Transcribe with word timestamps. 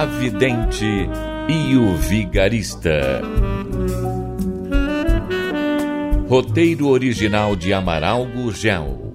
A 0.00 0.06
Vidente 0.06 1.10
e 1.46 1.76
o 1.76 1.94
Vigarista. 1.94 3.20
Roteiro 6.26 6.88
original 6.88 7.54
de 7.54 7.74
Amaral 7.74 8.24
Gurgel. 8.24 9.14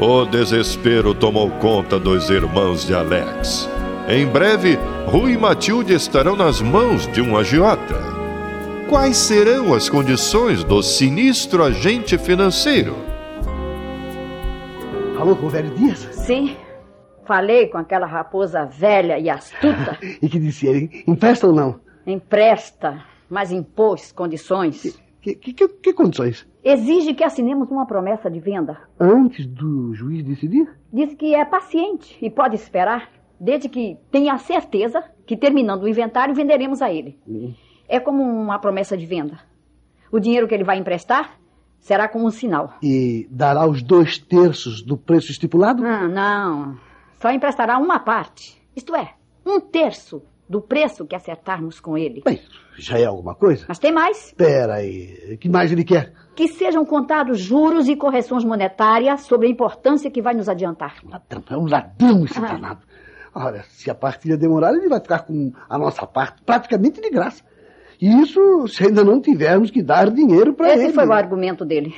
O 0.00 0.24
desespero 0.24 1.14
tomou 1.14 1.48
conta 1.52 1.96
dos 2.00 2.28
irmãos 2.28 2.84
de 2.84 2.92
Alex. 2.92 3.70
Em 4.08 4.26
breve, 4.26 4.76
Rui 5.06 5.34
e 5.34 5.38
Matilde 5.38 5.94
estarão 5.94 6.34
nas 6.34 6.60
mãos 6.60 7.06
de 7.12 7.22
um 7.22 7.36
agiota. 7.36 8.02
Quais 8.88 9.16
serão 9.16 9.72
as 9.72 9.88
condições 9.88 10.64
do 10.64 10.82
sinistro 10.82 11.62
agente 11.62 12.18
financeiro? 12.18 13.10
Falou 15.20 15.36
com 15.36 15.48
o 15.48 15.50
velho 15.50 15.68
Dias? 15.74 15.98
Sim. 16.12 16.56
Falei 17.26 17.66
com 17.66 17.76
aquela 17.76 18.06
raposa 18.06 18.64
velha 18.64 19.18
e 19.18 19.28
astuta. 19.28 19.98
e 20.22 20.26
que 20.26 20.38
disse 20.38 20.66
ele? 20.66 21.04
Empresta 21.06 21.46
ou 21.46 21.52
não? 21.52 21.78
Empresta, 22.06 23.04
mas 23.28 23.52
impôs 23.52 24.12
condições. 24.12 24.98
Que, 25.20 25.34
que, 25.34 25.52
que, 25.52 25.68
que 25.68 25.92
condições? 25.92 26.48
Exige 26.64 27.12
que 27.12 27.22
assinemos 27.22 27.70
uma 27.70 27.84
promessa 27.84 28.30
de 28.30 28.40
venda. 28.40 28.78
Antes 28.98 29.44
do 29.44 29.92
juiz 29.92 30.24
decidir? 30.24 30.66
Diz 30.90 31.12
que 31.12 31.34
é 31.34 31.44
paciente 31.44 32.16
e 32.22 32.30
pode 32.30 32.54
esperar, 32.54 33.10
desde 33.38 33.68
que 33.68 33.98
tenha 34.10 34.32
a 34.32 34.38
certeza 34.38 35.04
que, 35.26 35.36
terminando 35.36 35.82
o 35.82 35.88
inventário, 35.88 36.34
venderemos 36.34 36.80
a 36.80 36.90
ele. 36.90 37.18
Hum. 37.28 37.52
É 37.86 38.00
como 38.00 38.22
uma 38.22 38.58
promessa 38.58 38.96
de 38.96 39.04
venda. 39.04 39.38
O 40.10 40.18
dinheiro 40.18 40.48
que 40.48 40.54
ele 40.54 40.64
vai 40.64 40.78
emprestar 40.78 41.38
será 41.80 42.08
como 42.08 42.26
um 42.26 42.30
sinal. 42.30 42.74
E 42.82 43.26
dará 43.30 43.66
os 43.66 43.82
dois 43.82 44.18
terços 44.18 44.82
do 44.82 44.96
preço 44.96 45.30
estipulado? 45.30 45.84
Ah, 45.84 46.06
não. 46.06 46.78
Só 47.20 47.30
emprestará 47.30 47.78
uma 47.78 47.98
parte. 47.98 48.60
Isto 48.74 48.94
é, 48.94 49.14
um 49.44 49.60
terço 49.60 50.22
do 50.48 50.60
preço 50.60 51.06
que 51.06 51.14
acertarmos 51.14 51.78
com 51.78 51.96
ele. 51.96 52.22
Bem, 52.24 52.40
já 52.76 52.98
é 52.98 53.04
alguma 53.04 53.34
coisa. 53.34 53.66
Mas 53.68 53.78
tem 53.78 53.92
mais. 53.92 54.26
Espera 54.26 54.74
aí. 54.74 55.36
que 55.40 55.48
mais 55.48 55.70
ele 55.70 55.84
quer? 55.84 56.12
Que 56.34 56.48
sejam 56.48 56.84
contados 56.84 57.38
juros 57.38 57.88
e 57.88 57.94
correções 57.94 58.44
monetárias 58.44 59.22
sobre 59.22 59.46
a 59.46 59.50
importância 59.50 60.10
que 60.10 60.22
vai 60.22 60.34
nos 60.34 60.48
adiantar. 60.48 60.96
Ladrão, 61.04 61.44
é 61.50 61.56
um 61.56 61.66
ladrão 61.66 62.24
esse 62.24 62.38
ah. 62.38 62.42
danado. 62.42 62.80
Ora, 63.32 63.62
se 63.68 63.88
a 63.88 63.94
partilha 63.94 64.36
demorar, 64.36 64.72
ele 64.74 64.88
vai 64.88 65.00
ficar 65.00 65.20
com 65.20 65.52
a 65.68 65.78
nossa 65.78 66.04
parte 66.04 66.42
praticamente 66.42 67.00
de 67.00 67.10
graça. 67.10 67.44
Isso 68.00 68.66
se 68.68 68.84
ainda 68.84 69.04
não 69.04 69.20
tivermos 69.20 69.70
que 69.70 69.82
dar 69.82 70.10
dinheiro 70.10 70.54
para 70.54 70.72
ele. 70.72 70.84
Esse 70.84 70.94
foi 70.94 71.06
o 71.06 71.12
argumento 71.12 71.64
dele. 71.64 71.94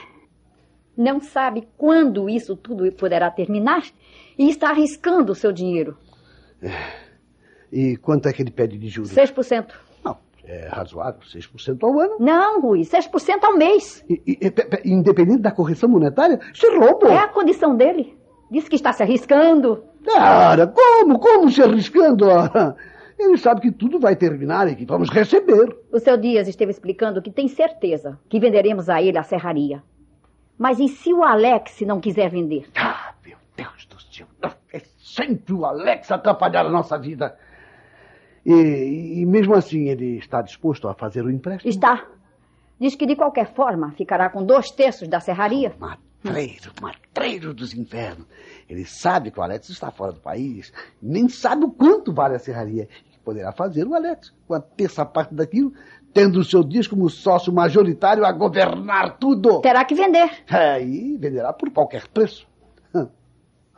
Não 0.97 1.21
sabe 1.21 1.69
quando 1.79 2.29
isso 2.29 2.57
tudo 2.57 2.91
poderá 2.93 3.31
terminar 3.31 3.83
e 4.37 4.51
está 4.51 4.71
arriscando 4.71 5.33
o 5.33 5.35
seu 5.35 5.53
dinheiro. 5.53 5.97
É. 6.61 6.71
E 7.73 7.97
quanto 7.97 8.29
é 8.29 8.33
que 8.33 8.43
ele 8.43 8.51
pede 8.51 8.77
de 8.77 8.89
juros? 8.89 9.15
6%. 9.15 9.73
Não, 10.05 10.17
é 10.45 10.69
razoável, 10.69 11.21
6% 11.21 11.79
ao 11.83 11.99
ano. 11.99 12.17
Não, 12.21 12.61
Rui, 12.61 12.81
6% 12.81 13.43
ao 13.43 13.57
mês. 13.57 14.05
E, 14.11 14.21
e, 14.27 14.93
independente 14.93 15.41
da 15.41 15.51
correção 15.51 15.89
monetária, 15.89 16.39
é 16.39 16.79
roubo. 16.79 17.07
É 17.07 17.19
a 17.19 17.29
condição 17.29 17.75
dele. 17.75 18.15
Diz 18.51 18.69
que 18.69 18.77
está 18.77 18.93
se 18.93 19.03
arriscando. 19.03 19.83
Cara, 20.05 20.67
como? 20.67 21.19
Como 21.19 21.51
se 21.51 21.63
arriscando? 21.63 22.27
Ele 23.19 23.37
sabe 23.37 23.61
que 23.61 23.71
tudo 23.71 23.99
vai 23.99 24.17
terminar 24.17 24.69
e 24.69 24.75
que 24.75 24.85
vamos 24.85 25.11
receber. 25.11 25.77
O 25.93 25.99
seu 25.99 26.17
Dias 26.17 26.49
esteve 26.49 26.71
explicando 26.71 27.23
que 27.23 27.31
tem 27.31 27.49
certeza 27.49 28.19
que 28.29 28.41
venderemos 28.41 28.89
a 28.89 29.03
ele 29.03 29.19
a 29.19 29.23
serraria. 29.23 29.83
Mas 30.59 30.79
e 30.79 30.89
se 30.89 31.13
o 31.13 31.23
Alex 31.23 31.81
não 31.83 32.01
quiser 32.01 32.31
vender? 32.31 32.67
Ah, 32.77 33.15
meu 33.25 33.37
Deus 33.57 33.87
do 33.87 34.01
céu. 34.01 34.27
É 34.73 34.81
sempre 34.99 35.53
o 35.53 35.65
Alex 35.65 36.11
atrapalhar 36.11 36.67
a 36.67 36.71
nossa 36.71 36.99
vida. 36.99 37.37
E, 38.45 39.21
e, 39.21 39.27
mesmo 39.27 39.55
assim 39.55 39.89
ele 39.89 40.19
está 40.19 40.43
disposto 40.43 40.89
a 40.89 40.95
fazer 40.95 41.25
o 41.25 41.31
empréstimo? 41.31 41.71
Está. 41.71 42.07
Diz 42.79 42.97
que 42.97 43.07
de 43.07 43.15
qualquer 43.15 43.53
forma 43.55 43.93
ficará 43.93 44.29
com 44.29 44.45
dois 44.45 44.71
terços 44.71 45.07
da 45.07 45.21
serraria. 45.21 45.73
Matreiro, 46.25 46.73
matreiro 46.81 47.53
dos 47.53 47.75
infernos. 47.75 48.27
Ele 48.69 48.85
sabe 48.85 49.31
que 49.31 49.41
o 49.41 49.43
Alex 49.43 49.69
está 49.69 49.91
fora 49.91 50.13
do 50.13 50.21
país, 50.21 50.73
nem 51.01 51.29
sabe 51.29 51.65
o 51.65 51.71
quanto 51.71 52.13
vale 52.13 52.37
a 52.37 52.39
serraria. 52.39 52.89
E 53.13 53.19
poderá 53.19 53.53
fazer 53.53 53.87
o 53.87 53.95
Alex 53.95 54.33
com 54.47 54.55
a 54.55 54.61
terça 54.61 55.05
parte 55.05 55.35
daquilo, 55.35 55.73
tendo 56.15 56.39
o 56.39 56.45
seu 56.45 56.63
Dias 56.63 56.87
como 56.87 57.11
sócio 57.11 57.53
majoritário 57.53 58.25
a 58.25 58.33
governar 58.33 59.19
tudo. 59.19 59.61
Terá 59.61 59.85
que 59.85 59.95
vender. 59.95 60.45
É, 60.49 60.83
e 60.83 61.17
venderá 61.17 61.53
por 61.53 61.71
qualquer 61.71 62.07
preço. 62.09 62.47
O 62.95 63.09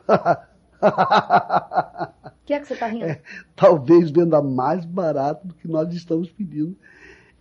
que 2.45 2.53
é 2.53 2.61
que 2.61 2.67
você 2.67 2.75
está 2.75 2.87
rindo? 2.87 3.07
É, 3.07 3.23
talvez 3.57 4.11
venda 4.11 4.43
mais 4.43 4.85
barato 4.85 5.47
do 5.47 5.55
que 5.55 5.67
nós 5.67 5.93
estamos 5.95 6.31
pedindo. 6.31 6.77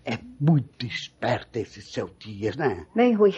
É 0.06 0.18
muito 0.40 0.86
esperto 0.86 1.58
esse 1.58 1.82
seu 1.82 2.10
Dias, 2.20 2.58
né? 2.58 2.86
Bem, 2.94 3.14
Rui, 3.14 3.34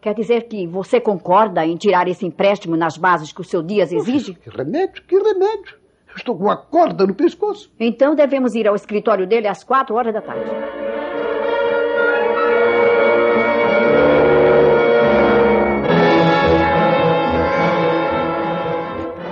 quer 0.00 0.14
dizer 0.14 0.42
que 0.48 0.66
você 0.66 1.00
concorda 1.00 1.64
em 1.66 1.76
tirar 1.76 2.08
esse 2.08 2.24
empréstimo 2.24 2.76
nas 2.76 2.96
bases 2.96 3.32
que 3.32 3.40
o 3.40 3.44
seu 3.44 3.62
Dias 3.62 3.92
exige? 3.92 4.34
Que 4.34 4.50
remédio, 4.50 5.02
que 5.04 5.16
remédio. 5.16 5.76
Eu 6.08 6.16
estou 6.16 6.36
com 6.36 6.44
uma 6.44 6.56
corda 6.56 7.06
no 7.06 7.14
pescoço. 7.14 7.70
Então 7.78 8.14
devemos 8.14 8.54
ir 8.54 8.66
ao 8.66 8.74
escritório 8.74 9.26
dele 9.26 9.46
às 9.46 9.62
quatro 9.62 9.94
horas 9.96 10.14
da 10.14 10.20
tarde. 10.20 10.50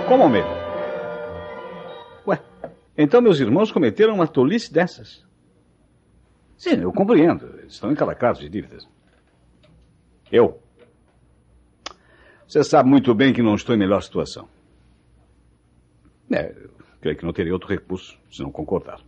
Como 0.07 0.29
mesmo? 0.29 0.49
Ué, 2.25 2.39
então 2.97 3.21
meus 3.21 3.39
irmãos 3.39 3.71
cometeram 3.71 4.15
uma 4.15 4.27
tolice 4.27 4.73
dessas? 4.73 5.25
Sim, 6.55 6.81
eu 6.81 6.93
compreendo. 6.93 7.59
Estão 7.67 7.91
encalacrados 7.91 8.39
de 8.39 8.49
dívidas. 8.49 8.87
Eu? 10.31 10.59
Você 12.47 12.63
sabe 12.63 12.89
muito 12.89 13.13
bem 13.13 13.33
que 13.33 13.41
não 13.41 13.55
estou 13.55 13.75
em 13.75 13.79
melhor 13.79 14.01
situação. 14.01 14.47
É, 16.31 16.53
creio 17.01 17.17
que 17.17 17.25
não 17.25 17.33
teria 17.33 17.53
outro 17.53 17.69
recurso 17.69 18.17
se 18.31 18.41
não 18.41 18.51
concordar. 18.51 19.01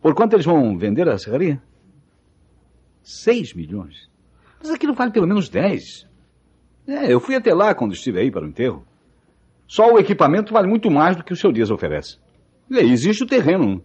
Por 0.00 0.14
quanto 0.14 0.34
eles 0.34 0.46
vão 0.46 0.76
vender 0.76 1.08
a 1.08 1.18
serraria? 1.18 1.62
Seis 3.02 3.54
milhões. 3.54 4.10
Mas 4.58 4.70
aquilo 4.70 4.94
vale 4.94 5.12
pelo 5.12 5.26
menos 5.26 5.48
dez. 5.48 6.06
É, 6.86 7.12
eu 7.12 7.20
fui 7.20 7.34
até 7.34 7.52
lá 7.52 7.74
quando 7.74 7.92
estive 7.92 8.20
aí 8.20 8.30
para 8.30 8.44
o 8.44 8.48
enterro. 8.48 8.86
Só 9.66 9.92
o 9.92 9.98
equipamento 9.98 10.52
vale 10.52 10.68
muito 10.68 10.90
mais 10.90 11.16
do 11.16 11.24
que 11.24 11.32
o 11.32 11.36
seu 11.36 11.50
Dias 11.50 11.70
oferece. 11.70 12.18
E 12.70 12.78
aí 12.78 12.90
existe 12.90 13.24
o 13.24 13.26
terreno. 13.26 13.82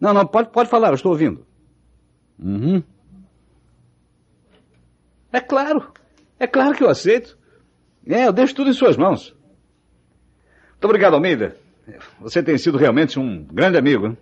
Não, 0.00 0.14
não, 0.14 0.26
pode, 0.26 0.50
pode 0.50 0.70
falar, 0.70 0.88
eu 0.88 0.94
estou 0.94 1.10
ouvindo. 1.10 1.44
Uhum. 2.38 2.82
É 5.32 5.40
claro. 5.40 5.92
É 6.38 6.46
claro 6.46 6.74
que 6.74 6.82
eu 6.82 6.88
aceito. 6.88 7.36
É, 8.06 8.26
eu 8.26 8.32
deixo 8.32 8.54
tudo 8.54 8.70
em 8.70 8.72
suas 8.74 8.96
mãos. 8.96 9.34
Muito 10.70 10.84
obrigado, 10.84 11.14
Almeida. 11.14 11.56
Você 12.20 12.42
tem 12.42 12.56
sido 12.56 12.78
realmente 12.78 13.18
um 13.18 13.44
grande 13.44 13.76
amigo. 13.76 14.06
Hein? 14.06 14.18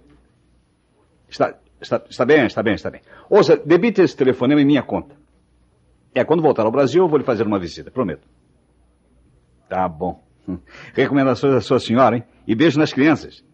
Está, 1.29 1.55
está, 1.81 2.03
está 2.08 2.25
bem, 2.25 2.47
está 2.47 2.62
bem, 2.62 2.75
está 2.75 2.91
bem. 2.91 3.00
Ouça, 3.29 3.56
debite 3.56 4.00
esse 4.00 4.17
telefonema 4.17 4.61
em 4.61 4.64
minha 4.64 4.82
conta. 4.82 5.14
É, 6.14 6.25
quando 6.25 6.43
voltar 6.43 6.64
ao 6.64 6.73
Brasil, 6.73 7.05
eu 7.05 7.09
vou 7.09 7.19
lhe 7.19 7.25
fazer 7.25 7.47
uma 7.47 7.59
visita, 7.59 7.91
prometo. 7.91 8.26
Tá 9.69 9.88
bom. 9.88 10.25
Recomendações 10.94 11.52
da 11.52 11.61
sua 11.61 11.79
senhora, 11.79 12.17
hein? 12.17 12.25
E 12.47 12.55
beijo 12.55 12.79
nas 12.79 12.93
crianças. 12.93 13.44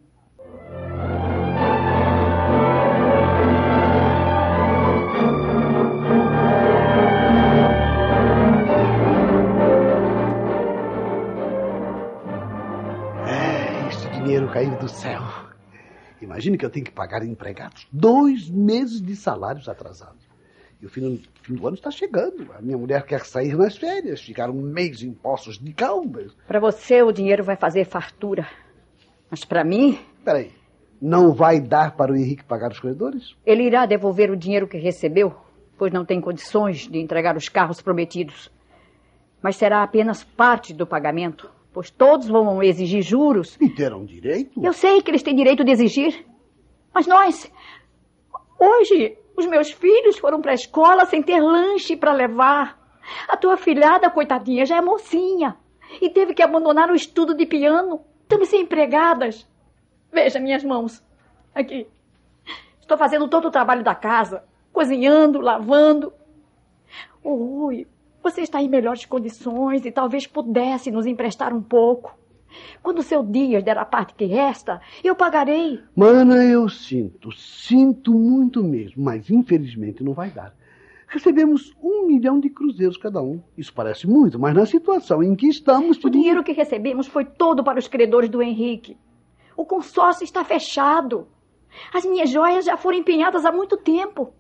Caindo 14.63 14.79
do 14.79 14.89
céu. 14.89 15.21
Imagine 16.21 16.57
que 16.57 16.65
eu 16.65 16.71
tenho 16.71 16.85
que 16.85 16.93
pagar 16.93 17.25
empregados 17.25 17.89
dois 17.91 18.49
meses 18.49 19.03
de 19.03 19.17
salários 19.17 19.69
atrasados. 19.69 20.23
E 20.81 20.87
o 20.87 20.89
fim, 20.89 21.21
fim 21.43 21.55
do 21.55 21.67
ano 21.67 21.77
está 21.77 21.91
chegando. 21.91 22.53
A 22.53 22.63
minha 22.63 22.79
mulher 22.79 23.05
quer 23.05 23.25
sair 23.25 23.57
nas 23.57 23.77
férias, 23.77 24.21
ficar 24.21 24.51
um 24.51 24.63
mês 24.63 25.03
em 25.03 25.13
Poços 25.13 25.59
de 25.59 25.73
Caldas. 25.73 26.33
Para 26.47 26.61
você, 26.61 27.03
o 27.03 27.11
dinheiro 27.11 27.43
vai 27.43 27.57
fazer 27.57 27.85
fartura. 27.85 28.47
Mas 29.29 29.45
para 29.45 29.65
mim. 29.65 29.99
Peraí. 30.25 30.53
Não 31.01 31.33
vai 31.33 31.61
dar 31.61 31.97
para 31.97 32.13
o 32.13 32.17
Henrique 32.17 32.45
pagar 32.45 32.71
os 32.71 32.79
credores? 32.79 33.35
Ele 33.45 33.65
irá 33.65 33.85
devolver 33.87 34.31
o 34.31 34.37
dinheiro 34.37 34.69
que 34.69 34.79
recebeu, 34.79 35.35
pois 35.77 35.93
não 35.93 36.05
tem 36.05 36.21
condições 36.21 36.87
de 36.89 37.01
entregar 37.01 37.37
os 37.37 37.49
carros 37.49 37.83
prometidos. 37.83 38.49
Mas 39.43 39.57
será 39.57 39.83
apenas 39.83 40.23
parte 40.23 40.73
do 40.73 40.87
pagamento, 40.87 41.51
pois 41.73 41.91
todos 41.91 42.29
vão 42.29 42.63
exigir 42.63 43.03
juros. 43.03 43.57
E 43.61 43.69
terão 43.69 44.05
direito? 44.05 44.63
Eu 44.63 44.73
sei 44.73 45.01
que 45.03 45.11
eles 45.11 45.23
têm 45.23 45.35
direito 45.35 45.65
de 45.65 45.71
exigir. 45.71 46.27
Mas 46.93 47.07
nós. 47.07 47.51
Hoje, 48.59 49.17
os 49.37 49.47
meus 49.47 49.71
filhos 49.71 50.19
foram 50.19 50.41
para 50.41 50.53
a 50.53 50.55
escola 50.55 51.07
sem 51.07 51.23
ter 51.23 51.41
lanche 51.41 51.97
para 51.97 52.13
levar. 52.13 52.81
A 53.29 53.37
tua 53.37 53.57
filhada, 53.57 54.11
coitadinha, 54.11 54.67
já 54.67 54.77
é 54.77 54.81
mocinha. 54.81 55.57
E 56.01 56.09
teve 56.09 56.35
que 56.35 56.43
abandonar 56.43 56.91
o 56.91 56.95
estudo 56.95 57.35
de 57.35 57.47
piano. 57.47 58.05
Estamos 58.23 58.49
sem 58.49 58.63
empregadas. 58.63 59.47
Veja 60.13 60.39
minhas 60.39 60.63
mãos. 60.63 61.03
Aqui. 61.55 61.87
Estou 62.81 62.97
fazendo 62.97 63.29
todo 63.29 63.49
o 63.49 63.51
trabalho 63.51 63.83
da 63.83 63.95
casa. 63.95 64.45
Cozinhando, 64.73 65.41
lavando. 65.41 66.13
Oi, 67.25 67.87
você 68.23 68.43
está 68.43 68.63
em 68.63 68.69
melhores 68.69 69.05
condições 69.05 69.85
e 69.85 69.91
talvez 69.91 70.27
pudesse 70.27 70.91
nos 70.91 71.07
emprestar 71.07 71.55
um 71.55 71.63
pouco. 71.63 72.17
Quando 72.83 72.99
o 72.99 73.03
seu 73.03 73.23
Dias 73.23 73.63
der 73.63 73.79
a 73.79 73.85
parte 73.85 74.15
que 74.15 74.25
resta, 74.27 74.81
eu 75.03 75.15
pagarei. 75.15 75.81
Mana, 75.97 76.45
eu 76.45 76.69
sinto, 76.69 77.33
sinto 77.33 78.13
muito 78.13 78.63
mesmo, 78.63 79.03
mas 79.03 79.31
infelizmente 79.31 80.05
não 80.05 80.13
vai 80.13 80.31
dar. 80.31 80.55
Recebemos 81.09 81.75
um 81.83 82.07
milhão 82.07 82.41
de 82.41 82.49
cruzeiros 82.49 82.97
cada 82.97 83.21
um. 83.21 83.41
Isso 83.57 83.73
parece 83.73 84.07
muito, 84.07 84.39
mas 84.39 84.55
na 84.55 84.65
situação 84.65 85.23
em 85.23 85.35
que 85.35 85.47
estamos. 85.47 86.03
O 86.03 86.09
dinheiro 86.09 86.43
que 86.43 86.53
recebemos 86.53 87.07
foi 87.07 87.25
todo 87.25 87.63
para 87.63 87.79
os 87.79 87.87
credores 87.87 88.31
do 88.31 88.43
Henrique. 88.43 88.97
O 89.57 89.67
consórcio 89.67 90.25
está 90.25 90.43
fechado. 90.43 91.29
As 91.93 92.05
minhas 92.05 92.31
joias 92.31 92.65
já 92.65 92.77
foram 92.77 92.99
empenhadas 92.99 93.45
há 93.45 93.53
muito 93.53 93.77
tempo. 93.77 94.33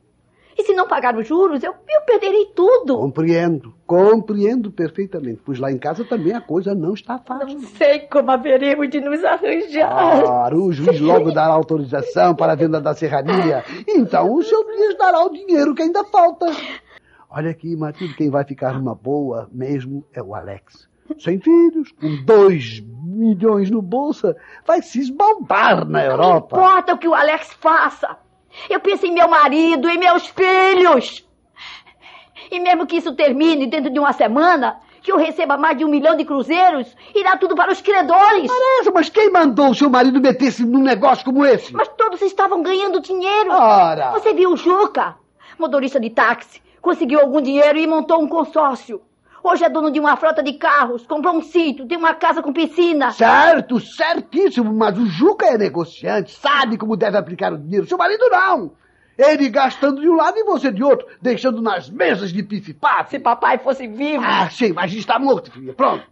E 0.56 0.64
se 0.64 0.74
não 0.74 0.86
pagar 0.86 1.16
os 1.16 1.26
juros, 1.26 1.62
eu, 1.62 1.72
eu 1.72 2.00
perderei 2.02 2.46
tudo. 2.54 2.96
Compreendo, 2.98 3.74
compreendo 3.86 4.70
perfeitamente, 4.70 5.40
pois 5.44 5.58
lá 5.58 5.70
em 5.70 5.78
casa 5.78 6.04
também 6.04 6.34
a 6.34 6.40
coisa 6.40 6.74
não 6.74 6.94
está 6.94 7.18
fácil. 7.18 7.58
Não 7.58 7.68
sei 7.68 8.00
como 8.00 8.30
haveremos 8.30 8.88
de 8.90 9.00
nos 9.00 9.24
arranjar. 9.24 10.22
Claro, 10.22 10.64
o 10.64 10.72
juiz 10.72 10.98
logo 11.00 11.32
dará 11.32 11.52
autorização 11.52 12.34
para 12.34 12.52
a 12.52 12.56
venda 12.56 12.80
da 12.80 12.94
serraria. 12.94 13.64
Então 13.88 14.34
o 14.34 14.42
seu 14.42 14.62
Dias 14.64 14.96
dará 14.96 15.24
o 15.24 15.30
dinheiro 15.30 15.74
que 15.74 15.82
ainda 15.82 16.04
falta. 16.04 16.46
Olha 17.30 17.50
aqui, 17.50 17.74
Matilde, 17.76 18.14
quem 18.14 18.30
vai 18.30 18.44
ficar 18.44 18.74
numa 18.74 18.94
boa 18.94 19.48
mesmo 19.50 20.04
é 20.12 20.22
o 20.22 20.34
Alex. 20.34 20.88
Sem 21.18 21.38
filhos, 21.40 21.92
com 21.92 22.24
dois 22.24 22.80
milhões 23.02 23.70
no 23.70 23.82
bolsa, 23.82 24.36
vai 24.66 24.82
se 24.82 25.00
esbaldar 25.00 25.86
na 25.86 26.04
Europa. 26.04 26.56
Não 26.56 26.62
importa 26.62 26.94
o 26.94 26.98
que 26.98 27.08
o 27.08 27.14
Alex 27.14 27.52
faça. 27.54 28.16
Eu 28.68 28.80
penso 28.80 29.06
em 29.06 29.12
meu 29.12 29.28
marido, 29.28 29.88
em 29.88 29.98
meus 29.98 30.26
filhos. 30.26 31.26
E 32.50 32.60
mesmo 32.60 32.86
que 32.86 32.96
isso 32.96 33.14
termine 33.14 33.66
dentro 33.66 33.90
de 33.90 33.98
uma 33.98 34.12
semana, 34.12 34.78
que 35.02 35.10
eu 35.10 35.16
receba 35.16 35.56
mais 35.56 35.76
de 35.76 35.84
um 35.84 35.88
milhão 35.88 36.16
de 36.16 36.24
cruzeiros, 36.24 36.94
irá 37.14 37.36
tudo 37.36 37.54
para 37.54 37.72
os 37.72 37.80
credores. 37.80 38.50
Parece, 38.50 38.90
mas 38.92 39.08
quem 39.08 39.30
mandou 39.30 39.70
o 39.70 39.74
seu 39.74 39.90
marido 39.90 40.20
meter-se 40.20 40.64
num 40.64 40.82
negócio 40.82 41.24
como 41.24 41.44
esse? 41.44 41.72
Mas 41.72 41.88
todos 41.88 42.22
estavam 42.22 42.62
ganhando 42.62 43.00
dinheiro. 43.00 43.50
Ora! 43.50 44.12
Você 44.12 44.32
viu 44.32 44.52
o 44.52 44.56
Juca, 44.56 45.16
motorista 45.58 45.98
de 45.98 46.10
táxi, 46.10 46.62
conseguiu 46.80 47.20
algum 47.20 47.40
dinheiro 47.40 47.78
e 47.78 47.86
montou 47.86 48.22
um 48.22 48.28
consórcio. 48.28 49.02
Hoje 49.44 49.64
é 49.64 49.68
dono 49.68 49.90
de 49.90 49.98
uma 49.98 50.16
frota 50.16 50.40
de 50.40 50.52
carros, 50.52 51.04
comprou 51.04 51.34
um 51.34 51.42
sítio, 51.42 51.86
tem 51.86 51.98
uma 51.98 52.14
casa 52.14 52.40
com 52.40 52.52
piscina. 52.52 53.10
Certo, 53.10 53.80
certíssimo, 53.80 54.72
mas 54.72 54.96
o 54.96 55.06
Juca 55.06 55.46
é 55.46 55.58
negociante, 55.58 56.32
sabe 56.32 56.78
como 56.78 56.96
deve 56.96 57.18
aplicar 57.18 57.52
o 57.52 57.58
dinheiro. 57.58 57.86
Seu 57.86 57.98
marido 57.98 58.28
não. 58.30 58.72
Ele 59.18 59.48
gastando 59.48 60.00
de 60.00 60.08
um 60.08 60.14
lado 60.14 60.38
e 60.38 60.44
você 60.44 60.70
de 60.70 60.84
outro, 60.84 61.06
deixando 61.20 61.60
nas 61.60 61.90
mesas 61.90 62.32
de 62.32 62.42
pife-pafe. 62.42 63.10
Se 63.10 63.18
papai 63.18 63.58
fosse 63.58 63.88
vivo. 63.88 64.22
Ah, 64.24 64.48
sim, 64.48 64.72
mas 64.72 64.94
está 64.94 65.18
morto, 65.18 65.50
filha. 65.50 65.74
Pronto. 65.74 66.04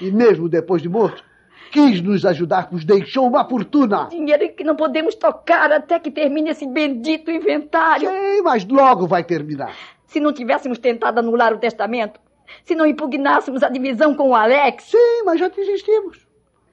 E 0.00 0.10
mesmo 0.10 0.48
depois 0.48 0.80
de 0.80 0.88
morto, 0.88 1.22
quis 1.70 2.00
nos 2.00 2.24
ajudar, 2.24 2.68
nos 2.72 2.84
deixou 2.84 3.28
uma 3.28 3.46
fortuna. 3.46 4.08
Dinheiro 4.10 4.54
que 4.54 4.64
não 4.64 4.74
podemos 4.74 5.14
tocar 5.14 5.70
até 5.70 5.98
que 5.98 6.10
termine 6.10 6.50
esse 6.50 6.66
bendito 6.66 7.30
inventário. 7.30 8.08
Sim, 8.08 8.42
mas 8.42 8.66
logo 8.66 9.06
vai 9.06 9.22
terminar. 9.22 9.74
Se 10.06 10.18
não 10.18 10.32
tivéssemos 10.32 10.78
tentado 10.78 11.18
anular 11.18 11.52
o 11.52 11.58
testamento, 11.58 12.20
se 12.64 12.74
não 12.74 12.86
impugnássemos 12.86 13.62
a 13.62 13.68
divisão 13.68 14.14
com 14.14 14.30
o 14.30 14.34
Alex. 14.34 14.84
Sim, 14.84 15.22
mas 15.24 15.40
já 15.40 15.48
desistimos. 15.48 16.26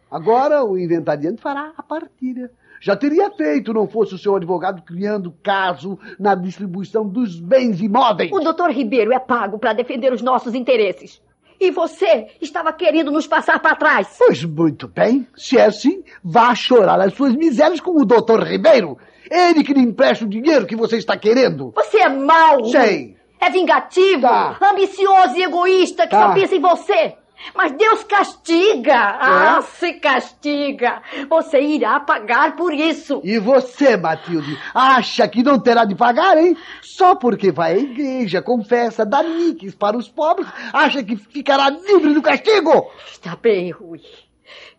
Agora 0.09 0.63
o 0.63 0.77
inventariante 0.77 1.41
fará 1.41 1.71
a 1.77 1.83
partilha. 1.83 2.51
Já 2.81 2.95
teria 2.95 3.29
feito, 3.29 3.73
não 3.73 3.87
fosse 3.87 4.15
o 4.15 4.17
seu 4.17 4.35
advogado 4.35 4.81
criando 4.81 5.31
caso 5.43 5.99
na 6.19 6.33
distribuição 6.33 7.07
dos 7.07 7.39
bens 7.39 7.79
imóveis. 7.79 8.31
O 8.31 8.39
doutor 8.39 8.71
Ribeiro 8.71 9.13
é 9.13 9.19
pago 9.19 9.59
para 9.59 9.71
defender 9.71 10.11
os 10.11 10.21
nossos 10.21 10.55
interesses. 10.55 11.21
E 11.59 11.69
você 11.69 12.27
estava 12.41 12.73
querendo 12.73 13.11
nos 13.11 13.27
passar 13.27 13.59
para 13.59 13.75
trás. 13.75 14.15
Pois 14.17 14.43
muito 14.43 14.87
bem. 14.87 15.27
Se 15.37 15.59
é 15.59 15.65
assim, 15.65 16.03
vá 16.23 16.55
chorar 16.55 16.99
as 16.99 17.13
suas 17.13 17.35
misérias 17.35 17.79
com 17.79 17.91
o 17.91 18.03
doutor 18.03 18.41
Ribeiro. 18.41 18.97
Ele 19.29 19.63
que 19.63 19.73
lhe 19.73 19.81
empresta 19.81 20.25
o 20.25 20.27
dinheiro 20.27 20.65
que 20.65 20.75
você 20.75 20.97
está 20.97 21.15
querendo. 21.15 21.71
Você 21.75 21.99
é 21.99 22.09
mau. 22.09 22.65
Sei. 22.65 23.15
É 23.41 23.49
vingativo, 23.49 24.21
Tá. 24.21 24.57
ambicioso 24.71 25.35
e 25.35 25.43
egoísta 25.43 26.03
que 26.03 26.11
Tá. 26.11 26.27
só 26.27 26.33
pensa 26.33 26.55
em 26.55 26.59
você. 26.61 27.15
Mas 27.55 27.71
Deus 27.71 28.03
castiga. 28.03 28.95
Ah, 29.19 29.61
se 29.63 29.93
castiga. 29.93 31.01
Você 31.27 31.59
irá 31.59 31.99
pagar 31.99 32.55
por 32.55 32.71
isso. 32.71 33.19
E 33.23 33.39
você, 33.39 33.97
Matilde, 33.97 34.55
acha 34.75 35.27
que 35.27 35.41
não 35.41 35.59
terá 35.59 35.83
de 35.83 35.95
pagar, 35.95 36.37
hein? 36.37 36.55
Só 36.83 37.15
porque 37.15 37.51
vai 37.51 37.73
à 37.73 37.77
igreja, 37.79 38.43
confessa, 38.43 39.03
dá 39.03 39.23
niques 39.23 39.73
para 39.73 39.97
os 39.97 40.07
pobres, 40.07 40.47
acha 40.71 41.03
que 41.03 41.15
ficará 41.15 41.67
livre 41.69 42.13
do 42.13 42.21
castigo? 42.21 42.91
Está 43.11 43.35
bem, 43.35 43.71
Rui. 43.71 43.99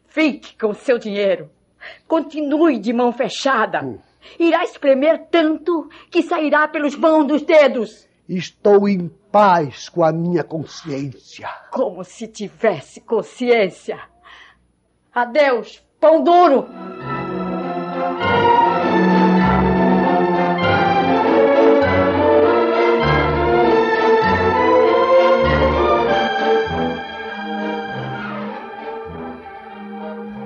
Fique 0.06 0.56
com 0.56 0.73
seu 0.73 0.99
dinheiro. 0.99 1.50
Continue 2.06 2.79
de 2.79 2.93
mão 2.93 3.12
fechada. 3.12 3.85
Hum. 3.85 3.99
Irá 4.38 4.62
espremer 4.62 5.26
tanto 5.32 5.88
que 6.12 6.23
sairá 6.23 6.69
pelos 6.69 6.94
mãos 6.94 7.25
dos 7.26 7.42
dedos. 7.42 8.07
Estou 8.29 8.88
em 8.88 9.09
paz 9.33 9.88
com 9.88 10.05
a 10.05 10.12
minha 10.12 10.45
consciência. 10.45 11.49
Como 11.71 12.05
se 12.05 12.29
tivesse 12.29 13.00
consciência. 13.00 13.99
Adeus, 15.12 15.83
pão 16.00 16.23
duro. 16.23 16.67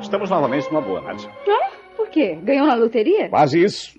Estamos 0.00 0.30
novamente 0.30 0.66
numa 0.68 0.80
boa, 0.80 1.00
Nádia. 1.02 1.28
É? 1.46 1.70
Por 1.96 2.08
quê? 2.08 2.38
Ganhou 2.42 2.66
na 2.66 2.74
loteria? 2.74 3.28
Quase 3.28 3.62
isso. 3.62 3.98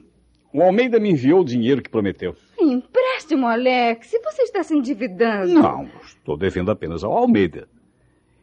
O 0.51 0.61
Almeida 0.63 0.99
me 0.99 1.11
enviou 1.11 1.41
o 1.41 1.45
dinheiro 1.45 1.81
que 1.81 1.89
prometeu. 1.89 2.35
Empréstimo, 2.71 3.47
Alex. 3.47 4.11
Você 4.23 4.43
está 4.43 4.63
se 4.63 4.75
endividando? 4.75 5.53
Não, 5.53 5.83
estou 6.03 6.37
devendo 6.37 6.71
apenas 6.71 7.03
ao 7.03 7.11
Almeida. 7.11 7.67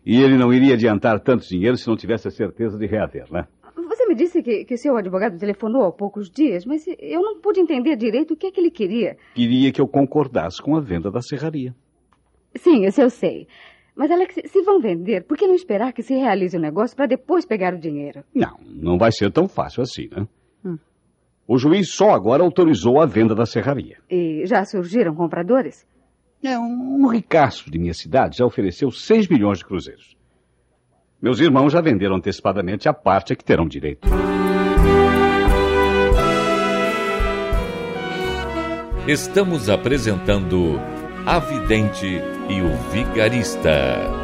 E 0.04 0.21
ele 0.21 0.37
não 0.37 0.52
iria 0.52 0.75
adiantar 0.75 1.19
tanto 1.21 1.49
dinheiro 1.49 1.76
se 1.76 1.88
não 1.88 1.97
tivesse 1.97 2.28
a 2.28 2.31
certeza 2.31 2.78
de 2.78 2.87
reaver, 2.87 3.31
né? 3.33 3.47
Você 3.75 4.07
me 4.07 4.14
disse 4.14 4.43
que, 4.43 4.64
que 4.64 4.76
seu 4.76 4.97
advogado 4.97 5.38
telefonou 5.38 5.85
há 5.85 5.93
poucos 5.93 6.31
dias, 6.31 6.66
mas 6.66 6.85
eu 6.99 7.23
não 7.23 7.40
pude 7.40 7.61
entender 7.61 7.97
direito 7.97 8.35
o 8.35 8.37
que 8.37 8.47
é 8.47 8.50
que 8.50 8.61
ele 8.61 8.71
queria. 8.71 9.16
Queria 9.35 9.73
que 9.73 9.81
eu 9.81 9.88
concordasse 9.88 10.61
com 10.62 10.76
a 10.76 10.81
venda 10.81 11.11
da 11.11 11.21
serraria. 11.21 11.75
Sim, 12.57 12.85
isso 12.85 13.00
eu 13.00 13.11
sei. 13.11 13.49
Mas, 13.97 14.11
Alex, 14.11 14.35
se 14.47 14.62
vão 14.62 14.81
vender, 14.81 15.25
por 15.25 15.37
que 15.37 15.47
não 15.47 15.54
esperar 15.54 15.93
que 15.93 16.02
se 16.02 16.14
realize 16.14 16.57
o 16.57 16.61
negócio 16.61 16.97
para 16.97 17.07
depois 17.07 17.47
pegar 17.47 17.75
o 17.75 17.78
dinheiro? 17.78 18.25
Não, 18.35 18.59
não 18.64 18.99
vai 18.99 19.12
ser 19.12 19.33
tão 19.33 19.49
fácil 19.49 19.83
assim, 19.83 20.09
né? 20.11 20.26
O 21.46 21.58
juiz 21.58 21.90
só 21.90 22.10
agora 22.10 22.42
autorizou 22.42 23.00
a 23.00 23.06
venda 23.06 23.34
da 23.34 23.44
serraria. 23.44 23.98
E 24.10 24.46
já 24.46 24.64
surgiram 24.64 25.14
compradores? 25.14 25.86
É, 26.42 26.58
um 26.58 27.06
ricaço 27.06 27.70
de 27.70 27.78
minha 27.78 27.94
cidade 27.94 28.38
já 28.38 28.44
ofereceu 28.44 28.90
6 28.90 29.28
milhões 29.28 29.58
de 29.58 29.64
cruzeiros. 29.64 30.16
Meus 31.20 31.40
irmãos 31.40 31.72
já 31.72 31.80
venderam 31.80 32.16
antecipadamente 32.16 32.88
a 32.88 32.92
parte 32.92 33.32
a 33.32 33.36
que 33.36 33.44
terão 33.44 33.66
direito. 33.66 34.08
Estamos 39.06 39.68
apresentando 39.68 40.80
A 41.26 41.38
Vidente 41.38 42.06
e 42.06 42.60
o 42.62 42.90
Vigarista. 42.90 44.24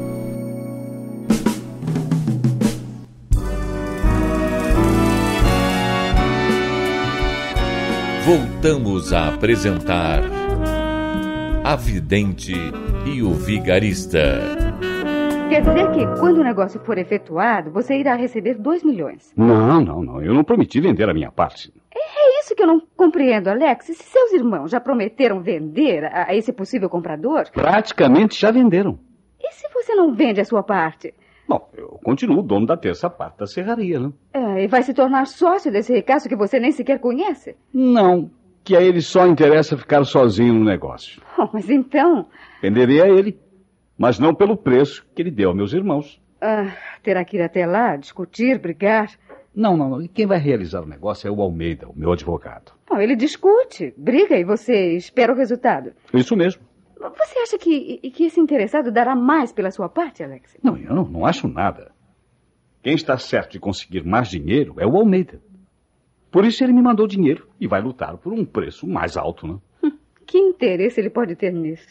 Voltamos 8.25 9.11
a 9.13 9.29
apresentar 9.29 10.21
A 11.63 11.75
Vidente 11.75 12.53
e 13.05 13.21
o 13.23 13.31
Vigarista. 13.33 14.39
Quer 15.49 15.61
dizer 15.61 15.91
que, 15.91 16.05
quando 16.19 16.37
o 16.39 16.43
negócio 16.43 16.79
for 16.81 16.97
efetuado, 16.97 17.71
você 17.71 17.97
irá 17.97 18.15
receber 18.15 18.55
2 18.55 18.83
milhões. 18.83 19.33
Não, 19.35 19.81
não, 19.81 20.01
não. 20.03 20.21
Eu 20.21 20.33
não 20.33 20.43
prometi 20.43 20.79
vender 20.79 21.09
a 21.09 21.13
minha 21.13 21.31
parte. 21.31 21.73
É 21.93 22.39
isso 22.39 22.55
que 22.55 22.61
eu 22.63 22.67
não 22.67 22.81
compreendo, 22.95 23.49
Alex. 23.49 23.85
Se 23.87 23.93
seus 23.95 24.31
irmãos 24.33 24.71
já 24.71 24.79
prometeram 24.79 25.41
vender 25.41 26.05
a 26.05 26.27
a 26.29 26.35
esse 26.35 26.53
possível 26.53 26.89
comprador, 26.89 27.49
Praticamente 27.51 28.39
já 28.39 28.51
venderam. 28.51 28.97
e 29.41 29.51
se 29.53 29.67
você 29.73 29.93
não 29.95 30.13
vende 30.13 30.39
a 30.39 30.45
sua 30.45 30.63
parte? 30.63 31.13
Bom, 31.51 31.69
eu 31.75 31.99
continuo 32.01 32.41
dono 32.41 32.65
da 32.65 32.77
terça 32.77 33.09
parte 33.09 33.39
da 33.39 33.45
serraria, 33.45 33.99
né? 33.99 34.13
Ah, 34.33 34.57
e 34.57 34.67
vai 34.67 34.83
se 34.83 34.93
tornar 34.93 35.27
sócio 35.27 35.69
desse 35.69 35.93
ricaço 35.93 36.29
que 36.29 36.35
você 36.37 36.61
nem 36.61 36.71
sequer 36.71 36.97
conhece? 36.97 37.57
Não, 37.73 38.31
que 38.63 38.73
a 38.73 38.81
ele 38.81 39.01
só 39.01 39.27
interessa 39.27 39.77
ficar 39.77 40.05
sozinho 40.05 40.53
no 40.53 40.63
negócio. 40.63 41.21
Oh, 41.37 41.49
mas 41.51 41.69
então, 41.69 42.27
Venderia 42.61 43.03
a 43.03 43.09
ele, 43.09 43.37
mas 43.97 44.17
não 44.17 44.33
pelo 44.33 44.55
preço 44.55 45.05
que 45.13 45.21
ele 45.21 45.29
deu 45.29 45.49
a 45.51 45.53
meus 45.53 45.73
irmãos. 45.73 46.21
ah, 46.39 46.71
terá 47.03 47.25
que 47.25 47.35
ir 47.35 47.41
até 47.41 47.65
lá, 47.65 47.97
discutir, 47.97 48.57
brigar. 48.57 49.09
Não, 49.53 49.75
não, 49.75 49.89
não. 49.89 50.01
E 50.01 50.07
Quem 50.07 50.25
vai 50.25 50.39
realizar 50.39 50.81
o 50.81 50.85
negócio 50.87 51.27
é 51.27 51.31
o 51.31 51.41
Almeida, 51.41 51.85
o 51.89 51.93
meu 51.93 52.13
advogado. 52.13 52.71
Bom, 52.89 52.97
ele 52.97 53.17
discute, 53.17 53.93
briga 53.97 54.37
e 54.37 54.45
você 54.45 54.95
espera 54.95 55.33
o 55.33 55.35
resultado. 55.35 55.91
Isso 56.13 56.33
mesmo. 56.37 56.61
Você 57.09 57.39
acha 57.39 57.57
que, 57.57 57.97
que 58.11 58.25
esse 58.25 58.39
interessado 58.39 58.91
dará 58.91 59.15
mais 59.15 59.51
pela 59.51 59.71
sua 59.71 59.89
parte, 59.89 60.23
Alex? 60.23 60.57
Não, 60.63 60.77
eu 60.77 60.93
não, 60.93 61.03
não 61.05 61.25
acho 61.25 61.47
nada. 61.47 61.91
Quem 62.83 62.93
está 62.95 63.17
certo 63.17 63.51
de 63.53 63.59
conseguir 63.59 64.03
mais 64.03 64.29
dinheiro 64.29 64.75
é 64.79 64.85
o 64.85 64.95
Almeida. 64.95 65.41
Por 66.31 66.45
isso 66.45 66.63
ele 66.63 66.73
me 66.73 66.81
mandou 66.81 67.07
dinheiro 67.07 67.47
e 67.59 67.67
vai 67.67 67.81
lutar 67.81 68.17
por 68.17 68.31
um 68.33 68.45
preço 68.45 68.87
mais 68.87 69.17
alto, 69.17 69.47
né? 69.47 69.57
Que 70.25 70.37
interesse 70.37 70.99
ele 71.01 71.09
pode 71.09 71.35
ter 71.35 71.51
nisso? 71.51 71.87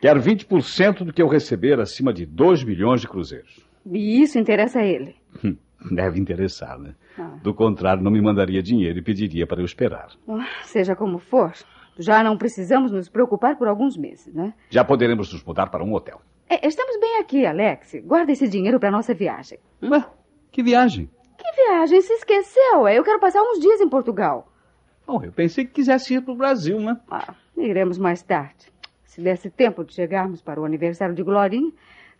Quer 0.00 0.18
20% 0.18 1.04
do 1.04 1.12
que 1.12 1.22
eu 1.22 1.28
receber 1.28 1.80
acima 1.80 2.12
de 2.12 2.26
2 2.26 2.62
milhões 2.64 3.00
de 3.00 3.08
cruzeiros. 3.08 3.58
E 3.90 4.20
isso 4.22 4.38
interessa 4.38 4.80
a 4.80 4.84
ele. 4.84 5.14
Hum, 5.44 5.56
Deve 5.90 6.20
interessar, 6.20 6.78
né? 6.78 6.94
Ah. 7.18 7.38
Do 7.42 7.54
contrário, 7.54 8.02
não 8.02 8.10
me 8.10 8.20
mandaria 8.20 8.62
dinheiro 8.62 8.98
e 8.98 9.02
pediria 9.02 9.46
para 9.46 9.60
eu 9.60 9.64
esperar. 9.64 10.08
Ah, 10.28 10.46
Seja 10.64 10.94
como 10.94 11.18
for, 11.18 11.52
já 12.00 12.22
não 12.24 12.36
precisamos 12.36 12.90
nos 12.90 13.08
preocupar 13.08 13.56
por 13.56 13.68
alguns 13.68 13.96
meses, 13.96 14.32
né? 14.34 14.54
Já 14.70 14.82
poderemos 14.84 15.32
nos 15.32 15.44
mudar 15.44 15.66
para 15.68 15.84
um 15.84 15.92
hotel. 15.92 16.20
É, 16.48 16.66
estamos 16.66 16.98
bem 16.98 17.18
aqui, 17.20 17.46
Alex. 17.46 17.94
Guarda 18.04 18.32
esse 18.32 18.48
dinheiro 18.48 18.80
para 18.80 18.90
nossa 18.90 19.14
viagem. 19.14 19.58
Ué, 19.82 20.04
que 20.50 20.62
viagem. 20.62 21.08
Que 21.38 21.64
viagem? 21.64 22.00
Se 22.00 22.12
esqueceu? 22.14 22.86
é? 22.86 22.98
Eu 22.98 23.04
quero 23.04 23.20
passar 23.20 23.42
uns 23.42 23.60
dias 23.60 23.80
em 23.80 23.88
Portugal. 23.88 24.50
Bom, 25.06 25.22
eu 25.22 25.32
pensei 25.32 25.64
que 25.64 25.72
quisesse 25.72 26.14
ir 26.14 26.22
para 26.22 26.32
o 26.32 26.36
Brasil, 26.36 26.80
né? 26.80 26.98
Ah, 27.10 27.34
iremos 27.56 27.98
mais 27.98 28.22
tarde. 28.22 28.72
Se 29.04 29.20
desse 29.20 29.50
tempo 29.50 29.84
de 29.84 29.92
chegarmos 29.92 30.40
para 30.40 30.60
o 30.60 30.64
aniversário 30.64 31.14
de 31.14 31.22
Glorinha, 31.22 31.72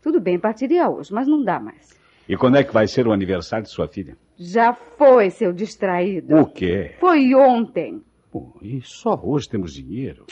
tudo 0.03 0.21
bem, 0.21 0.39
partiria 0.39 0.89
hoje, 0.89 1.13
mas 1.13 1.27
não 1.27 1.43
dá 1.43 1.59
mais. 1.61 1.99
E 2.29 2.37
quando 2.37 2.57
é 2.57 2.65
que 2.65 2.73
vai 2.73 2.87
ser 2.87 3.07
o 3.07 3.13
aniversário 3.13 3.65
de 3.65 3.71
sua 3.71 3.89
filha? 3.89 4.17
Já 4.37 4.73
foi, 4.73 5.31
seu 5.31 5.53
distraído. 5.53 6.37
O 6.37 6.47
quê? 6.47 6.95
Foi 6.99 7.35
ontem. 7.35 8.03
Pô, 8.31 8.53
e 8.63 8.81
só 8.83 9.21
hoje 9.23 9.49
temos 9.49 9.75
dinheiro. 9.75 10.25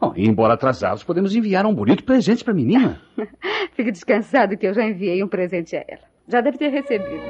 Bom, 0.00 0.12
e 0.14 0.26
embora 0.28 0.54
atrasados, 0.54 1.02
podemos 1.02 1.34
enviar 1.34 1.64
um 1.64 1.74
bonito 1.74 2.04
presente 2.04 2.44
para 2.44 2.52
a 2.52 2.56
menina. 2.56 3.00
Fique 3.72 3.90
descansado 3.90 4.56
que 4.56 4.66
eu 4.66 4.74
já 4.74 4.84
enviei 4.84 5.22
um 5.22 5.28
presente 5.28 5.74
a 5.76 5.84
ela. 5.88 6.02
Já 6.28 6.40
deve 6.40 6.58
ter 6.58 6.68
recebido. 6.68 7.22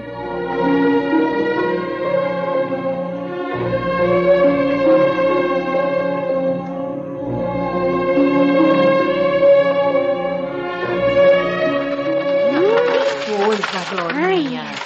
Coisa, 13.27 13.95
Glorinha. 13.95 14.65
Que 14.65 14.86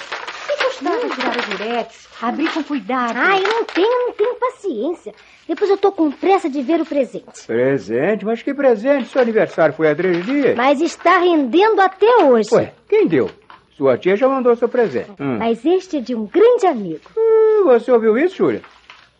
tirar 1.15 1.85
os? 1.87 2.07
Abrir 2.21 2.53
com 2.53 2.63
cuidado. 2.63 3.15
Ai, 3.17 3.41
não 3.41 3.63
tenho, 3.65 4.07
não 4.07 4.13
tenho 4.13 4.35
paciência. 4.35 5.13
Depois 5.47 5.69
eu 5.69 5.77
tô 5.77 5.91
com 5.91 6.11
pressa 6.11 6.49
de 6.49 6.61
ver 6.61 6.79
o 6.81 6.85
presente. 6.85 7.45
Presente? 7.45 8.25
Mas 8.25 8.41
que 8.41 8.53
presente? 8.53 9.09
Seu 9.09 9.21
aniversário 9.21 9.73
foi 9.73 9.89
há 9.89 9.95
três 9.95 10.25
dias? 10.25 10.55
Mas 10.55 10.79
está 10.81 11.17
rendendo 11.19 11.81
até 11.81 12.23
hoje. 12.23 12.49
Ué, 12.53 12.73
quem 12.87 13.07
deu? 13.07 13.29
Sua 13.75 13.97
tia 13.97 14.15
já 14.15 14.27
mandou 14.29 14.55
seu 14.55 14.69
presente. 14.69 15.11
Hum. 15.19 15.37
Mas 15.39 15.65
este 15.65 15.97
é 15.97 16.01
de 16.01 16.13
um 16.13 16.25
grande 16.25 16.67
amigo. 16.67 17.01
Hum, 17.17 17.63
Você 17.65 17.91
ouviu 17.91 18.17
isso, 18.17 18.35
Júlia? 18.35 18.61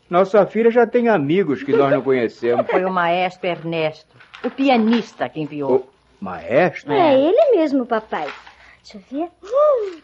Nossa 0.09 0.45
filha 0.45 0.69
já 0.69 0.85
tem 0.85 1.07
amigos 1.07 1.63
que 1.63 1.71
nós 1.71 1.91
não 1.91 2.01
conhecemos. 2.01 2.65
Foi 2.69 2.83
o 2.83 2.91
maestro 2.91 3.47
Ernesto, 3.49 4.15
o 4.43 4.49
pianista 4.49 5.27
que 5.29 5.39
enviou. 5.41 5.89
O 6.21 6.25
maestro? 6.25 6.91
É 6.91 7.13
ele 7.19 7.57
mesmo, 7.57 7.85
papai. 7.85 8.27
Deixa 8.83 8.97
eu 8.97 9.19
ver. 9.19 9.29
Hum. 9.43 9.97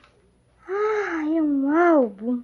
Ah, 0.67 1.23
é 1.35 1.41
um 1.41 1.71
álbum. 1.75 2.41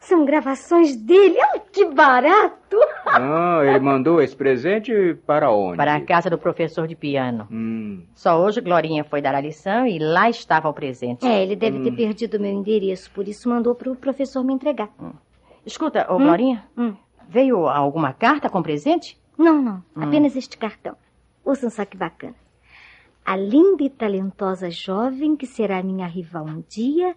São 0.00 0.24
gravações 0.24 0.96
dele. 0.96 1.36
Que 1.70 1.84
barato! 1.86 2.76
Ah, 3.06 3.60
ele 3.64 3.78
mandou 3.80 4.20
esse 4.20 4.34
presente 4.34 4.92
para 5.26 5.50
onde? 5.52 5.76
Para 5.76 5.94
a 5.94 6.00
casa 6.00 6.28
do 6.28 6.36
professor 6.36 6.88
de 6.88 6.96
piano. 6.96 7.46
Hum. 7.50 8.02
Só 8.14 8.40
hoje 8.42 8.60
Glorinha 8.60 9.04
foi 9.04 9.22
dar 9.22 9.34
a 9.34 9.40
lição 9.40 9.86
e 9.86 9.98
lá 10.00 10.28
estava 10.28 10.68
o 10.68 10.72
presente. 10.74 11.24
É, 11.24 11.42
ele 11.42 11.54
deve 11.54 11.80
ter 11.80 11.92
perdido 11.92 12.36
o 12.36 12.40
meu 12.40 12.50
endereço, 12.50 13.10
por 13.12 13.28
isso 13.28 13.48
mandou 13.48 13.74
pro 13.76 13.94
professor 13.94 14.42
me 14.42 14.52
entregar. 14.52 14.90
Escuta, 15.64 16.12
ô 16.12 16.18
Glorinha, 16.18 16.64
Hum. 16.76 16.96
veio 17.28 17.68
alguma 17.68 18.12
carta 18.12 18.50
com 18.50 18.60
presente? 18.60 19.16
Não, 19.38 19.62
não. 19.62 19.82
Apenas 19.94 20.34
este 20.34 20.58
cartão. 20.58 20.96
Ouçam 21.44 21.70
só 21.70 21.84
que 21.84 21.96
bacana. 21.96 22.34
A 23.24 23.36
linda 23.36 23.84
e 23.84 23.88
talentosa 23.90 24.68
jovem 24.68 25.36
que 25.36 25.46
será 25.46 25.80
minha 25.80 26.08
rival 26.08 26.44
um 26.44 26.62
dia, 26.68 27.14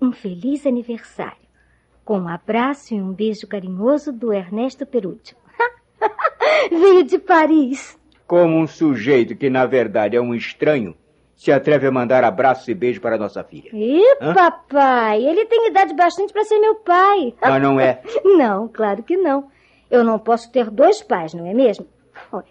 um 0.00 0.12
feliz 0.12 0.66
aniversário. 0.66 1.46
Com 2.04 2.20
um 2.20 2.28
abraço 2.28 2.94
e 2.94 3.00
um 3.00 3.12
beijo 3.12 3.46
carinhoso 3.46 4.12
do 4.12 4.32
Ernesto 4.32 4.86
Perúdio. 4.86 5.36
Veio 6.70 7.04
de 7.04 7.18
Paris. 7.18 7.98
Como 8.26 8.56
um 8.56 8.66
sujeito 8.66 9.34
que, 9.36 9.50
na 9.50 9.66
verdade, 9.66 10.16
é 10.16 10.20
um 10.20 10.34
estranho, 10.34 10.96
se 11.34 11.52
atreve 11.52 11.86
a 11.86 11.90
mandar 11.90 12.24
abraços 12.24 12.66
e 12.68 12.74
beijos 12.74 13.00
para 13.00 13.18
nossa 13.18 13.44
filha. 13.44 13.70
Ih, 13.72 14.16
papai, 14.34 15.22
ele 15.22 15.46
tem 15.46 15.68
idade 15.68 15.94
bastante 15.94 16.32
para 16.32 16.44
ser 16.44 16.58
meu 16.58 16.76
pai. 16.76 17.34
Mas 17.40 17.62
não 17.62 17.78
é. 17.78 18.00
Não, 18.24 18.68
claro 18.68 19.02
que 19.02 19.16
não. 19.16 19.48
Eu 19.90 20.02
não 20.02 20.18
posso 20.18 20.50
ter 20.50 20.70
dois 20.70 21.02
pais, 21.02 21.34
não 21.34 21.46
é 21.46 21.54
mesmo? 21.54 21.86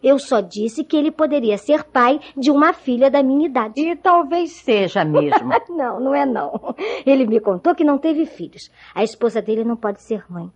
Eu 0.03 0.19
só 0.19 0.41
disse 0.41 0.83
que 0.83 0.95
ele 0.95 1.11
poderia 1.11 1.57
ser 1.57 1.83
pai 1.83 2.19
de 2.35 2.51
uma 2.51 2.73
filha 2.73 3.09
da 3.09 3.21
minha 3.21 3.45
idade. 3.47 3.79
E 3.79 3.95
talvez 3.95 4.51
seja 4.51 5.03
mesmo. 5.03 5.49
Não, 5.69 5.99
não 5.99 6.15
é 6.15 6.25
não. 6.25 6.75
Ele 7.05 7.25
me 7.25 7.39
contou 7.39 7.75
que 7.75 7.83
não 7.83 7.97
teve 7.97 8.25
filhos. 8.25 8.71
A 8.93 9.03
esposa 9.03 9.41
dele 9.41 9.63
não 9.63 9.75
pode 9.75 10.01
ser 10.01 10.23
mãe. 10.29 10.49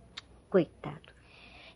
Coitado. 0.48 1.10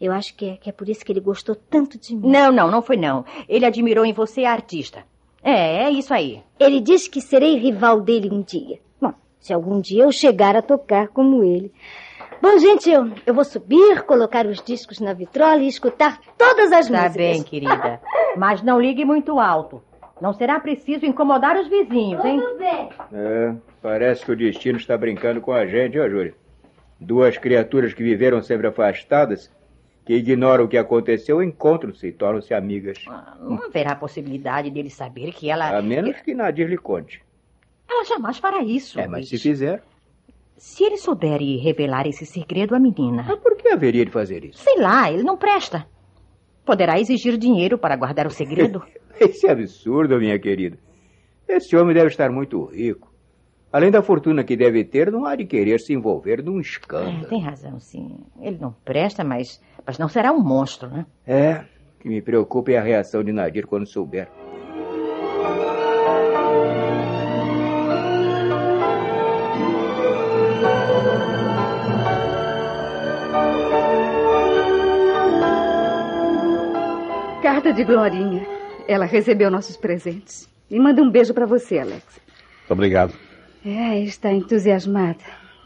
Eu 0.00 0.12
acho 0.12 0.34
que 0.34 0.50
é, 0.50 0.56
que 0.56 0.68
é 0.68 0.72
por 0.72 0.88
isso 0.88 1.04
que 1.04 1.12
ele 1.12 1.20
gostou 1.20 1.54
tanto 1.54 1.98
de 1.98 2.14
mim. 2.14 2.28
não, 2.28 2.50
não, 2.50 2.70
não 2.70 2.82
foi 2.82 2.96
não. 2.96 3.24
Ele 3.48 3.66
admirou 3.66 4.04
em 4.04 4.12
você 4.12 4.44
a 4.44 4.52
artista. 4.52 5.04
É, 5.42 5.84
é 5.84 5.90
isso 5.90 6.12
aí. 6.14 6.42
Ele 6.58 6.80
disse 6.80 7.10
que 7.10 7.20
serei 7.20 7.56
rival 7.58 8.00
dele 8.00 8.30
um 8.32 8.40
dia. 8.42 8.78
Bom, 9.00 9.12
se 9.38 9.52
algum 9.52 9.80
dia 9.80 10.04
eu 10.04 10.12
chegar 10.12 10.56
a 10.56 10.62
tocar 10.62 11.08
como 11.08 11.44
ele. 11.44 11.72
Bom, 12.40 12.58
gente, 12.58 12.90
eu, 12.90 13.10
eu 13.26 13.32
vou 13.34 13.44
subir, 13.44 14.02
colocar 14.02 14.46
os 14.46 14.62
discos 14.62 15.00
na 15.00 15.12
vitrola 15.12 15.58
e 15.58 15.68
escutar 15.68 16.20
todas 16.36 16.70
as 16.72 16.88
Tá 16.88 16.92
músicas. 17.02 17.16
bem, 17.16 17.42
querida. 17.42 18.00
Mas 18.36 18.62
não 18.62 18.80
ligue 18.80 19.04
muito 19.04 19.38
alto. 19.40 19.82
Não 20.20 20.32
será 20.32 20.60
preciso 20.60 21.04
incomodar 21.06 21.56
os 21.56 21.68
vizinhos, 21.68 22.24
hein? 22.24 22.40
Tudo 22.40 22.58
bem. 22.58 22.88
É, 23.12 23.54
parece 23.82 24.24
que 24.24 24.32
o 24.32 24.36
destino 24.36 24.78
está 24.78 24.96
brincando 24.96 25.40
com 25.40 25.52
a 25.52 25.66
gente, 25.66 25.98
ó, 25.98 26.08
Júlia. 26.08 26.34
Duas 27.00 27.36
criaturas 27.36 27.92
que 27.92 28.02
viveram 28.02 28.40
sempre 28.40 28.66
afastadas, 28.68 29.50
que 30.06 30.14
ignoram 30.14 30.64
o 30.64 30.68
que 30.68 30.78
aconteceu, 30.78 31.42
encontram-se 31.42 32.06
e 32.06 32.12
tornam-se 32.12 32.54
amigas. 32.54 32.98
Ah, 33.08 33.36
Não 33.40 33.64
haverá 33.64 33.96
possibilidade 33.96 34.70
dele 34.70 34.88
saber 34.90 35.32
que 35.32 35.50
ela. 35.50 35.76
A 35.76 35.82
menos 35.82 36.20
que 36.20 36.32
Nadir 36.34 36.68
lhe 36.68 36.78
conte. 36.78 37.20
Ela 37.90 38.04
jamais 38.04 38.38
fará 38.38 38.62
isso. 38.62 38.98
É, 39.00 39.06
mas 39.08 39.28
se 39.28 39.34
Luiz. 39.34 39.42
fizer. 39.42 39.82
Se 40.56 40.84
ele 40.84 40.96
souber 40.96 41.40
e 41.42 41.56
revelar 41.56 42.06
esse 42.06 42.24
segredo 42.24 42.74
à 42.74 42.78
menina. 42.78 43.24
Mas 43.26 43.38
por 43.38 43.56
que 43.56 43.68
haveria 43.68 44.04
de 44.04 44.10
fazer 44.10 44.44
isso? 44.44 44.62
Sei 44.62 44.78
lá, 44.80 45.10
ele 45.10 45.22
não 45.22 45.36
presta. 45.36 45.86
Poderá 46.64 46.98
exigir 46.98 47.36
dinheiro 47.36 47.76
para 47.76 47.96
guardar 47.96 48.26
o 48.26 48.30
segredo? 48.30 48.82
Esse 49.20 49.46
é 49.46 49.52
absurdo, 49.52 50.18
minha 50.18 50.38
querida. 50.38 50.78
Esse 51.46 51.76
homem 51.76 51.94
deve 51.94 52.08
estar 52.08 52.30
muito 52.30 52.64
rico. 52.64 53.12
Além 53.70 53.90
da 53.90 54.02
fortuna 54.02 54.44
que 54.44 54.56
deve 54.56 54.84
ter, 54.84 55.10
não 55.10 55.24
há 55.26 55.34
de 55.36 55.44
querer 55.44 55.80
se 55.80 55.92
envolver 55.92 56.42
num 56.42 56.60
escândalo. 56.60 57.24
É, 57.24 57.28
tem 57.28 57.40
razão, 57.40 57.78
sim. 57.78 58.18
Ele 58.40 58.56
não 58.58 58.72
presta, 58.84 59.22
mas, 59.24 59.60
mas 59.84 59.98
não 59.98 60.08
será 60.08 60.32
um 60.32 60.40
monstro, 60.40 60.88
né? 60.88 61.04
É, 61.26 61.64
o 61.98 62.02
que 62.02 62.08
me 62.08 62.22
preocupa 62.22 62.70
é 62.70 62.78
a 62.78 62.82
reação 62.82 63.22
de 63.22 63.32
Nadir 63.32 63.66
quando 63.66 63.86
souber. 63.86 64.28
Carta 77.44 77.74
de 77.74 77.84
Glorinha. 77.84 78.42
Ela 78.88 79.04
recebeu 79.04 79.50
nossos 79.50 79.76
presentes. 79.76 80.48
E 80.70 80.80
manda 80.80 81.02
um 81.02 81.10
beijo 81.10 81.34
para 81.34 81.44
você, 81.44 81.78
Alex. 81.78 82.02
Obrigado. 82.70 83.12
É, 83.62 84.00
está 84.00 84.32
entusiasmada. 84.32 85.18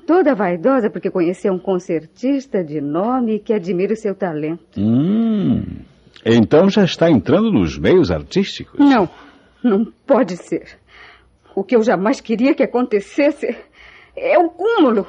Toda 0.04 0.34
vaidosa 0.34 0.90
porque 0.90 1.08
conheceu 1.08 1.52
um 1.52 1.58
concertista 1.58 2.64
de 2.64 2.80
nome 2.80 3.38
que 3.38 3.52
admira 3.52 3.92
o 3.92 3.96
seu 3.96 4.12
talento. 4.12 4.76
Hum, 4.76 5.62
então 6.26 6.68
já 6.68 6.82
está 6.82 7.08
entrando 7.08 7.52
nos 7.52 7.78
meios 7.78 8.10
artísticos? 8.10 8.80
Não, 8.80 9.08
não 9.62 9.84
pode 10.04 10.36
ser. 10.36 10.80
O 11.54 11.62
que 11.62 11.76
eu 11.76 11.82
jamais 11.84 12.20
queria 12.20 12.56
que 12.56 12.64
acontecesse 12.64 13.56
é 14.16 14.36
o 14.36 14.50
cúmulo. 14.50 15.06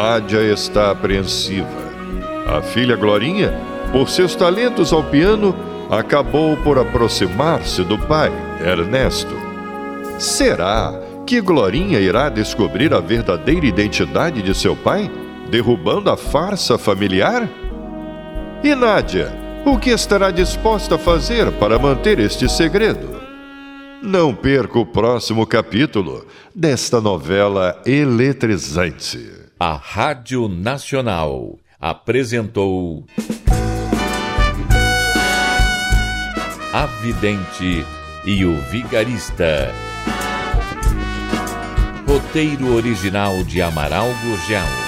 Nádia 0.00 0.42
está 0.42 0.92
apreensiva. 0.92 1.66
A 2.46 2.62
filha 2.62 2.94
Glorinha, 2.94 3.52
por 3.90 4.08
seus 4.08 4.36
talentos 4.36 4.92
ao 4.92 5.02
piano, 5.02 5.52
acabou 5.90 6.56
por 6.58 6.78
aproximar-se 6.78 7.82
do 7.82 7.98
pai, 7.98 8.30
Ernesto. 8.64 9.34
Será 10.16 10.94
que 11.26 11.40
Glorinha 11.40 11.98
irá 11.98 12.28
descobrir 12.28 12.94
a 12.94 13.00
verdadeira 13.00 13.66
identidade 13.66 14.40
de 14.40 14.54
seu 14.54 14.76
pai, 14.76 15.10
derrubando 15.50 16.10
a 16.10 16.16
farsa 16.16 16.78
familiar? 16.78 17.48
E 18.62 18.76
Nádia, 18.76 19.32
o 19.66 19.76
que 19.80 19.90
estará 19.90 20.30
disposta 20.30 20.94
a 20.94 20.98
fazer 20.98 21.50
para 21.54 21.76
manter 21.76 22.20
este 22.20 22.48
segredo? 22.48 23.20
Não 24.00 24.32
perca 24.32 24.78
o 24.78 24.86
próximo 24.86 25.44
capítulo 25.44 26.24
desta 26.54 27.00
novela 27.00 27.82
eletrizante. 27.84 29.37
A 29.60 29.74
Rádio 29.74 30.46
Nacional 30.46 31.58
apresentou 31.80 33.04
A 36.72 36.86
Vidente 37.02 37.84
e 38.24 38.44
o 38.44 38.54
Vigarista. 38.70 39.74
Roteiro 42.06 42.72
original 42.76 43.42
de 43.42 43.60
Amaral 43.60 44.06
Gurgel. 44.22 44.87